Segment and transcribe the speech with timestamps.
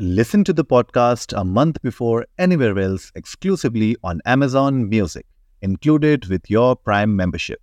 [0.00, 5.26] Listen to the podcast a month before anywhere else exclusively on Amazon Music,
[5.62, 7.58] included with your Prime membership.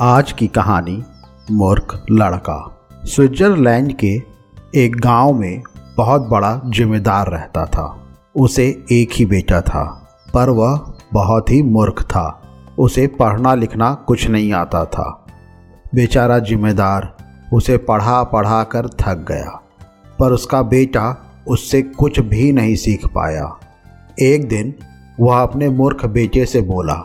[0.00, 1.04] आज की कहानी
[1.50, 4.22] मूर्ख लड़का Switzerland के
[4.74, 5.62] एक गाँव में
[5.96, 9.84] बहुत बड़ा जिम्मेदार रहता था उसे एक ही बेटा था
[10.34, 12.42] पर वह बहुत ही मूर्ख था
[12.78, 15.26] उसे पढ़ना लिखना कुछ नहीं आता था
[15.94, 17.13] बेचारा जिम्मेदार
[17.54, 19.60] उसे पढ़ा पढ़ा कर थक गया,
[20.18, 21.06] पर उसका बेटा
[21.48, 23.58] उससे कुछ भी नहीं सीख पाया।
[24.20, 24.74] एक दिन
[25.20, 26.96] वह अपने मूर्ख बेटे से बोला,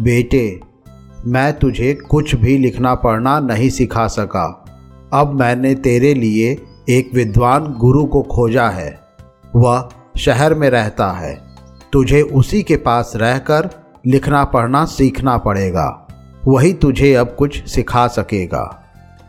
[0.00, 0.60] बेटे,
[1.26, 4.64] मैं तुझे कुछ भी लिखना पढ़ना नहीं सिखा सका।
[5.12, 9.00] अब मैंने तेरे लिए एक विद्वान गुरु को खोजा है।
[9.56, 11.38] वह शहर में रहता है।
[11.92, 13.70] तुझे उसी के पास रहकर
[14.06, 16.06] लिखना पढ़ना सीखना पड़ेगा।
[16.46, 18.87] वही तुझे अब कुछ सिखा सकेगा।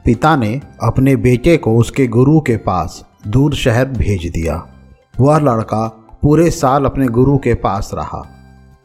[0.10, 4.68] पिता ने अपने बेटे को उसके गुरु के पास दूर शहर भेज दिया।
[5.20, 5.88] वह लड़का
[6.22, 8.24] पूरे साल अपने गुरु के पास रहा।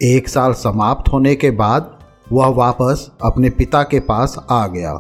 [0.03, 1.99] एक साल समाप्त होने के बाद
[2.33, 4.95] वह वापस अपने पिता के पास आ गया।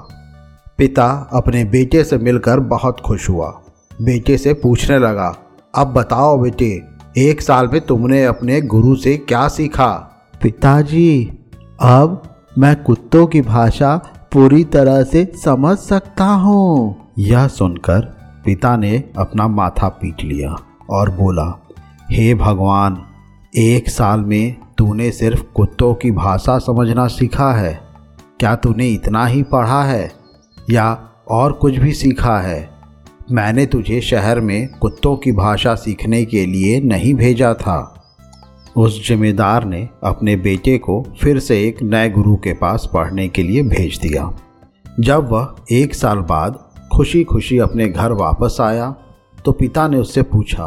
[0.78, 3.60] पिता अपने बेटे से मिलकर बहुत खुश हुआ।
[4.02, 5.36] बेटे से पूछने लगा,
[5.74, 6.82] अब बताओ बेटे,
[7.18, 9.92] एक साल में तुमने अपने गुरु से क्या सीखा?
[10.42, 11.32] पिताजी,
[11.80, 12.22] अब
[12.58, 14.00] मैं कुत्तों की भाषा
[14.34, 18.00] पूरी तरह से समझ सकता हूँ। यह सुनकर
[18.44, 20.56] पिता ने अपना माथा पीट लिया
[20.90, 21.66] और बोला,
[22.10, 23.02] हे भगवान,
[23.56, 27.80] एक साल में तूने सिर्फ़ कुत्तों की भाषा समझना सीखा है।
[28.40, 30.12] क्या तूने इतना ही पढ़ा है?
[30.70, 32.70] या और कुछ भी सीखा है?
[33.32, 37.93] मैंने तुझे शहर में कुत्तों की भाषा सीखने के लिए नहीं भेजा था।
[38.76, 43.42] उस जिम्मेदार ने अपने बेटे को फिर से एक नए गुरु के पास पढ़ने के
[43.42, 44.32] लिए भेज दिया।
[45.00, 46.58] जब वह एक साल बाद
[46.92, 48.94] खुशी खुशी अपने घर वापस आया
[49.44, 50.66] तो पिता ने उससे पूछा,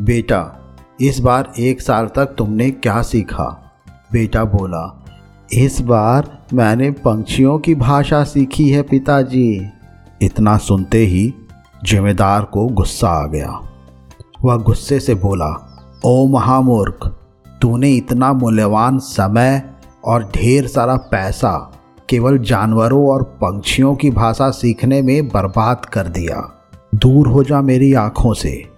[0.00, 0.58] बेटा,
[1.00, 3.46] इस बार एक साल तक तुमने क्या सीखा?
[4.12, 5.04] बेटा बोला,
[5.52, 9.70] इस बार मैंने पंछियों की भाषा सीखी है, पिताजी।
[10.22, 11.32] इतना सुनते ही
[11.84, 13.60] जिम्मेदार को गुस्सा आ गया।
[14.44, 15.50] वह गुस्से से बोला,
[16.04, 17.10] ओ महामूर्ख
[17.62, 19.70] तूने इतना मूल्यवान समय
[20.04, 21.72] और ढेर सारा पैसा
[22.08, 27.94] केवल जानवरों और पंछियों की भाषा सीखने में बर्बाद कर दिया। दूर हो जा मेरी
[27.94, 28.68] आँखों से।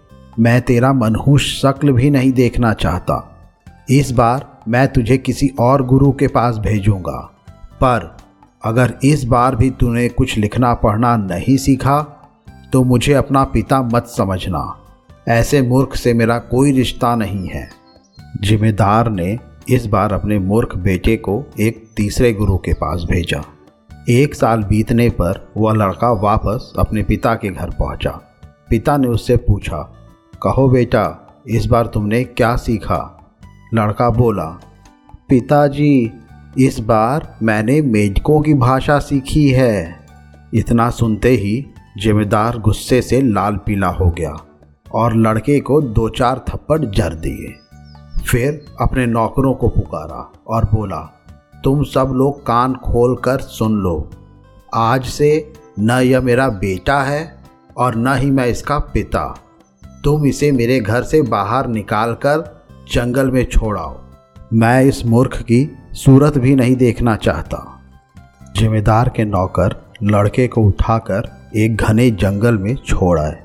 [0.41, 3.37] मैं तेरा मनहूस शक्ल भी नहीं देखना चाहता।
[3.91, 7.19] इस बार मैं तुझे किसी और गुरु के पास भेजूँगा।
[7.65, 8.17] पर
[8.65, 12.01] अगर इस बार भी तूने कुछ लिखना पढ़ना नहीं सीखा
[12.73, 14.77] तो मुझे अपना पिता मत समझना।
[15.29, 17.84] ऐसे मूर्ख से मेरा कोई रिश्ता नहीं है।
[18.41, 23.43] जिम्मेदार ने इस बार अपने मूर्ख बेटे को एक तीसरे गुरु के पास भेजा।
[24.11, 28.11] एक साल बीतने पर वह लड़का वापस अपने पिता के घर पहुँचा।
[28.71, 29.79] पिता ने उससे पूछा,
[30.43, 33.33] कहो बेटा, इस बार तुमने क्या सीखा?
[33.75, 34.61] लड़का बोला,
[35.29, 36.13] पिताजी,
[36.59, 40.07] इस बार मैंने मेढकों की भाषा सीखी है।
[40.55, 41.67] इतना सुनते ही
[41.99, 44.37] जिम्मेदार गुस्से से लाल पीला हो गया
[44.95, 47.64] और लड़के को दो चार थप्पड़ जर दिए।
[48.25, 50.99] फिर अपने नौकरों को पुकारा और बोला,
[51.65, 54.11] तुम सब लोग कान खोल कर सुन लो।
[54.75, 57.23] आज से न यह मेरा बेटा है
[57.77, 59.25] और न ही मैं इसका पिता।
[60.05, 63.97] तुम इसे मेरे घर से बाहर निकाल कर जंगल में छोड़ाओ
[64.53, 67.65] मैं इस मूर्ख की सूरत भी नहीं देखना चाहता।
[68.57, 73.43] जिम्मेदार के नौकर लड़के को उठाकर एक घने जंगल में छोड़ आए।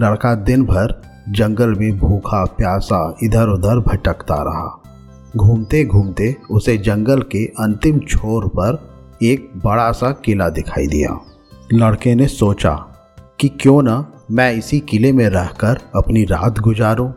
[0.00, 4.82] लड़का दिन भर जंगल में भूखा, प्यासा इधर उधर भटकता रहा।
[5.36, 8.90] घूमते घूमते उसे जंगल के अंतिम छोर पर
[9.22, 11.20] एक बड़ा सा किला दिखाई दिया।
[11.72, 12.86] लड़के ने सोचा
[13.40, 17.12] कि क्यों न मैं इसी किले में रहकर अपनी रात गुजारूं।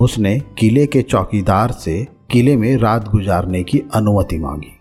[0.00, 4.72] उसने किले के चौकीदार से किले में रात गुजारने की अनुमति मांगी।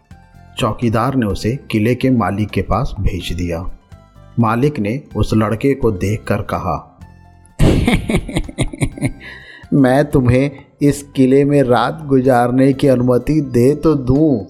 [0.58, 3.72] चौकीदार ने उसे किले के मालिक के पास भेज दिया।
[4.40, 6.91] मालिक ने उस लड़के को देखकर कहा
[9.74, 10.52] मैं तुम्हें
[10.82, 14.48] इस किले में रात गुजारने की अनुमति दे तो दूँ,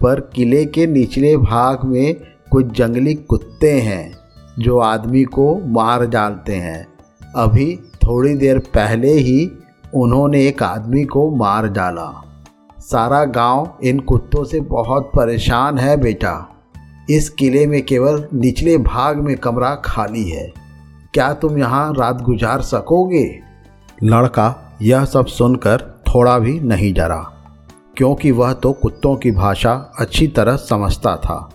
[0.00, 2.16] पर किले के निचले भाग में
[2.50, 4.18] कुछ जंगली कुत्ते हैं
[4.58, 6.86] जो आदमी को मार डालते हैं।
[7.36, 9.50] अभी थोड़ी देर पहले ही
[9.94, 12.24] उन्होंने एक आदमी को मार डाला।
[12.80, 16.48] सारा गाँव इन कुत्तों से बहुत परेशान है बेटा।
[17.10, 20.67] इस किले में केवल निचले भाग में कमरा खाली है।
[21.14, 23.24] क्या तुम यहाँ रात गुजार सकोगे?
[24.02, 27.20] लड़का, यह सब सुनकर थोड़ा भी नहीं डरा,
[27.96, 31.48] क्योंकि वह तो कुत्तों की भाषा अच्छी तरह समझता था।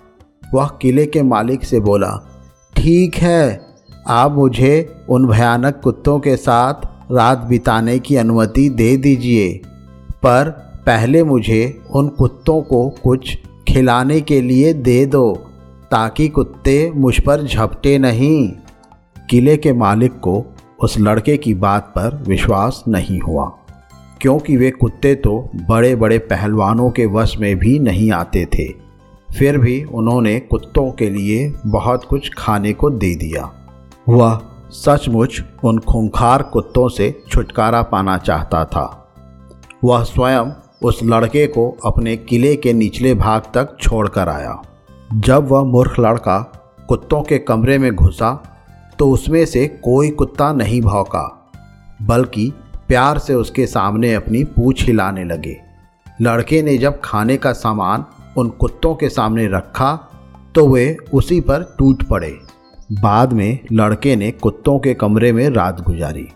[0.54, 2.10] वह किले के मालिक से बोला,
[2.76, 3.60] ठीक है,
[4.08, 9.54] आप मुझे उन भयानक कुत्तों के साथ रात बिताने की अनुमति दे दीजिए,
[10.24, 10.50] पर
[10.86, 15.34] पहले मुझे उन कुत्तों को कुछ खिलाने के लिए दे दो,
[15.92, 18.52] ताकि कुत्ते मुझ पर झपटे नहीं।
[19.30, 20.44] किले के मालिक को
[20.80, 23.46] उस लड़के की बात पर विश्वास नहीं हुआ,
[24.22, 25.38] क्योंकि वे कुत्ते तो
[25.70, 28.68] बड़े बड़े पहलवानों के वश में भी नहीं आते थे।
[29.30, 33.50] फिर भी उन्होंने कुत्तों के लिए बहुत कुछ खाने को दे दिया।
[34.10, 34.40] वह
[34.72, 38.86] सचमुच उन खूंखार कुत्तों से छुटकारा पाना चाहता था।
[39.84, 40.52] वह स्वयं
[40.84, 44.62] उस लड़के को अपने किले के निचले भाग तक छोड़कर आया।
[45.12, 46.40] जब वह मूर्ख लड़का
[46.90, 48.32] कुत्तों के कमरे में घुसा
[49.00, 51.26] तो उसमें से कोई कुत्ता नहीं भौंका,
[52.02, 52.52] बल्कि
[52.88, 55.56] प्यार से उसके सामने अपनी पूछ हिलाने लगे।
[56.22, 58.06] लड़के ने जब खाने का सामान
[58.38, 59.96] उन कुत्तों के सामने रखा
[60.56, 62.38] तो वे उसी पर टूट पड़े।
[62.94, 66.28] बाद में लड़के ने कुत्तों के कमरे में रात गुजारी।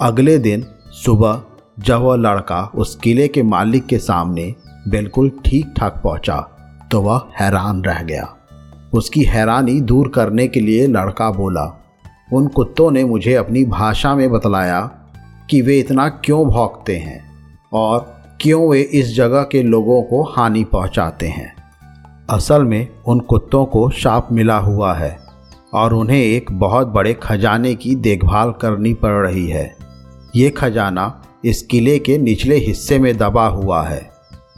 [0.00, 0.64] अगले दिन
[0.94, 1.42] सुबह,
[1.78, 4.54] जब वह लड़का उस किले के मालिक के सामने
[4.88, 6.36] बिल्कुल ठीक ठाक पहुँचा
[6.90, 8.28] तो वह हैरान रह गया।
[8.92, 11.64] उसकी हैरानी दूर करने के लिए लड़का बोला
[12.32, 14.80] उन कुत्तों ने मुझे अपनी भाषा में बतलाया
[15.50, 17.20] कि वे इतना क्यों भौंकते हैं
[17.72, 21.56] और क्यों वे इस जगह के लोगों को हानि पहुंचाते हैं।
[22.30, 25.18] असल में उन कुत्तों को शाप मिला हुआ है
[25.74, 29.76] और उन्हें एक बहुत बड़े खजाने की देखभाल करनी पड़ रही है।
[30.36, 34.10] ये खजाना इस किले के निचले हिस्से में दबा हुआ है।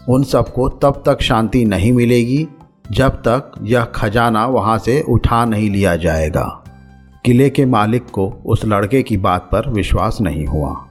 [0.09, 2.49] उन सबको तब तक शांति नहीं मिलेगी
[2.91, 6.65] जब तक यह खजाना वहाँ से उठा नहीं लिया जाएगा।
[7.29, 10.87] किले के मालिक को उस लड़के की बात पर विश्वास नहीं हुआ।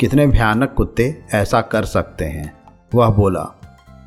[0.00, 2.54] कितने भयानक कुत्ते ऐसा कर सकते हैं?
[2.94, 3.60] वह बोला,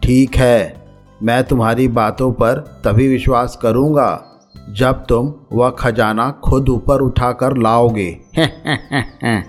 [0.03, 0.85] ठीक है,
[1.23, 4.25] मैं तुम्हारी बातों पर तभी विश्वास करूँगा
[4.69, 8.19] जब तुम वह खजाना खुद ऊपर उठाकर लाओगे।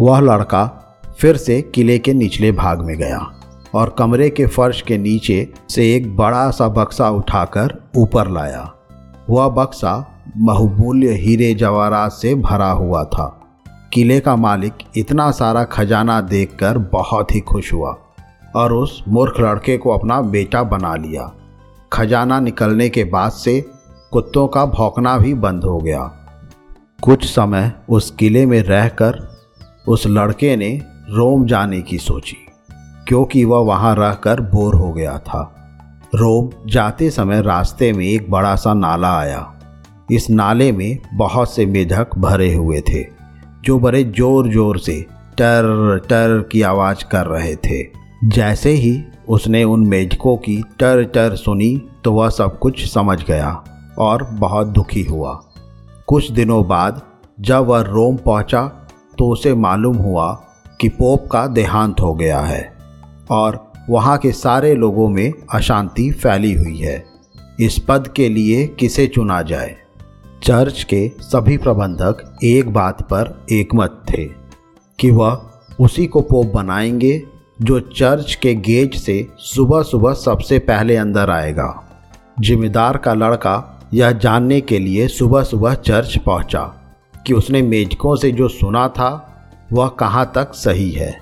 [0.00, 3.30] वह लड़का फिर से किले के निचले भाग में गया
[3.74, 8.72] और कमरे के फर्श के नीचे से एक बड़ा सा बक्सा उठाकर ऊपर लाया।
[9.30, 13.26] वह बक्सा बहुमूल्य हीरे जवाहरात से भरा हुआ था।
[13.92, 17.96] किले का मालिक इतना सारा खजाना देखकर बहुत ही खुश हुआ
[18.56, 21.30] और उस मूर्ख लड़के को अपना बेटा बना लिया।
[21.92, 23.60] खजाना निकलने के बाद से
[24.12, 26.02] कुत्तों का भौंकना भी बंद हो गया।
[27.02, 29.18] कुछ समय उस किले में रहकर
[29.88, 30.70] उस लड़के ने
[31.10, 32.36] रोम जाने की सोची,
[33.08, 35.42] क्योंकि वह वहाँ रहकर बोर हो गया था।
[36.14, 39.59] रोम जाते समय रास्ते में एक बड़ा सा नाला आया।
[40.10, 43.02] इस नाले में बहुत से मेढक भरे हुए थे,
[43.64, 45.00] जो बड़े ज़ोर ज़ोर से
[45.38, 47.82] टर टर की आवाज़ कर रहे थे।
[48.26, 53.52] जैसे ही उसने उन मेढकों की टर टर सुनी तो वह सब कुछ समझ गया
[53.98, 55.32] और बहुत दुखी हुआ।
[56.08, 57.00] कुछ दिनों बाद
[57.40, 58.62] जब वह रोम पहुँचा
[59.18, 60.32] तो उसे मालूम हुआ
[60.80, 62.62] कि पोप का देहांत हो गया है
[63.30, 67.04] और वहाँ के सारे लोगों में अशांति फैली हुई है।
[67.60, 69.76] इस पद के लिए किसे चुना जाए?
[70.42, 74.24] चर्च के सभी प्रबंधक एक बात पर एकमत थे
[74.98, 75.50] कि वह
[75.80, 77.22] उसी को पोप बनाएँगे
[77.62, 81.88] जो चर्च के गेट से सुबह सुबह सबसे पहले अंदर आएगा।
[82.40, 86.62] जिम्मेदार का लड़का यह जानने के लिए सुबह सुबह चर्च पहुँचा
[87.26, 89.10] कि उसने मेजकों से जो सुना था,
[89.72, 91.20] वह कहाँ तक सही है।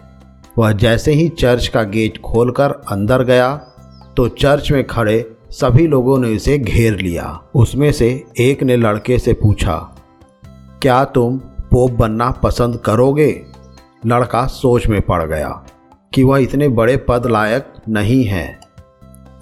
[0.58, 3.56] वह जैसे ही चर्च का गेट खोलकर अंदर गया
[4.16, 9.18] तो चर्च में खड़े सभी लोगों ने उसे घेर लिया। उसमें से एक ने लड़के
[9.18, 9.76] से पूछा,
[10.82, 11.38] क्या तुम
[11.70, 13.30] पोप बनना पसंद करोगे?
[14.06, 15.48] लड़का सोच में पड़ गया
[16.12, 18.58] कि वह इतने बड़े पद लायक नहीं है।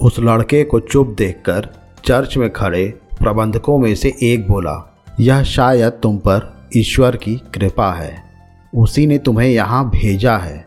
[0.01, 1.69] उस लड़के को चुप देखकर
[2.05, 2.87] चर्च में खड़े
[3.19, 8.15] प्रबंधकों में से एक बोला, यह शायद तुम पर ईश्वर की कृपा है।
[8.75, 10.65] उसी ने तुम्हें यहाँ भेजा है।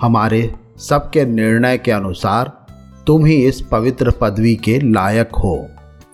[0.00, 2.65] हमारे सबके निर्णय के अनुसार
[3.06, 5.66] तुम ही इस पवित्र पदवी के लायक हो।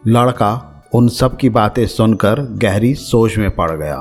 [0.07, 3.97] लड़का उन सब की बातें सुनकर गहरी सोच में पड़ गया,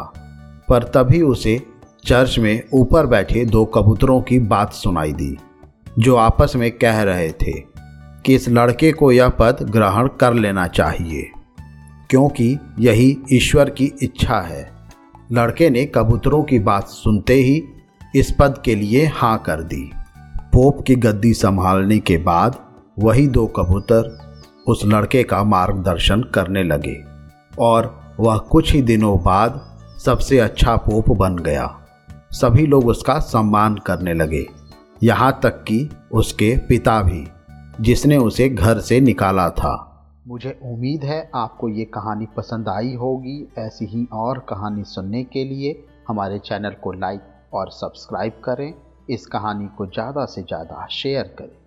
[0.69, 1.57] पर तभी उसे
[2.05, 5.37] चर्च में ऊपर बैठे दो कबूतरों की बात सुनाई दी,
[5.99, 7.51] जो आपस में कह रहे थे
[8.25, 11.29] कि इस लड़के को यह पद ग्रहण कर लेना चाहिए,
[12.09, 14.69] क्योंकि यही ईश्वर की इच्छा है।
[15.31, 17.61] लड़के ने कबूतरों की बात सुनते ही
[18.15, 19.89] इस पद के लिए हाँ कर दी।
[20.53, 22.59] पोप की गद्दी संभालने के बाद
[22.97, 24.17] वही दो कबूतर
[24.67, 26.95] उस लड़के का मार्गदर्शन करने लगे
[27.59, 29.59] और वह कुछ ही दिनों बाद
[29.99, 31.67] सबसे अच्छा पोप बन गया।
[32.31, 34.45] सभी लोग उसका सम्मान करने लगे।
[35.03, 37.25] यहाँ तक कि उसके पिता भी,
[37.81, 39.73] जिसने उसे घर से निकाला था।
[40.27, 45.43] मुझे उम्मीद है आपको ये कहानी पसंद आई होगी। ऐसी ही और कहानी सुनने के
[45.43, 47.21] लिए हमारे चैनल को लाइक
[47.53, 48.73] और सब्सक्राइब करें।
[49.09, 51.57] इस कहानी को ज़्यादा से ज़्यादा शेयर करें।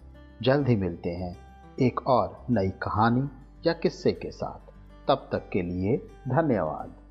[0.45, 1.37] जल्द ही मिलते हैं
[1.81, 3.29] एक और नई कहानी
[3.67, 4.73] या किस्से के साथ।
[5.09, 5.97] तब तक के लिए
[6.29, 7.04] धन्यवाद।